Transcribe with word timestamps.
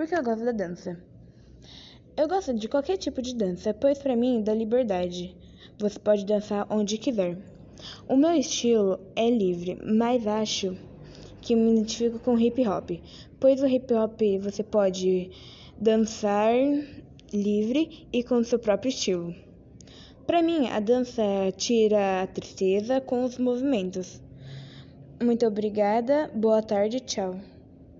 porque 0.00 0.14
eu 0.14 0.22
gosto 0.22 0.46
da 0.46 0.52
dança. 0.52 0.98
Eu 2.16 2.26
gosto 2.26 2.54
de 2.54 2.66
qualquer 2.68 2.96
tipo 2.96 3.20
de 3.20 3.34
dança, 3.34 3.74
pois 3.74 3.98
para 3.98 4.16
mim 4.16 4.42
dá 4.42 4.54
liberdade. 4.54 5.36
Você 5.78 5.98
pode 5.98 6.24
dançar 6.24 6.66
onde 6.70 6.96
quiser. 6.96 7.36
O 8.08 8.16
meu 8.16 8.32
estilo 8.32 8.98
é 9.14 9.28
livre, 9.28 9.78
mas 9.84 10.26
acho 10.26 10.74
que 11.42 11.54
me 11.54 11.72
identifico 11.72 12.18
com 12.18 12.40
hip 12.40 12.66
hop, 12.66 12.92
pois 13.38 13.62
o 13.62 13.66
hip 13.66 13.92
hop 13.92 14.18
você 14.40 14.62
pode 14.62 15.32
dançar 15.78 16.54
livre 17.30 18.08
e 18.10 18.24
com 18.24 18.42
seu 18.42 18.58
próprio 18.58 18.88
estilo. 18.88 19.34
Para 20.26 20.42
mim, 20.42 20.66
a 20.68 20.80
dança 20.80 21.22
tira 21.58 22.22
a 22.22 22.26
tristeza 22.26 23.02
com 23.02 23.22
os 23.22 23.36
movimentos. 23.36 24.18
Muito 25.22 25.44
obrigada, 25.44 26.30
boa 26.34 26.62
tarde, 26.62 27.00
tchau. 27.00 27.38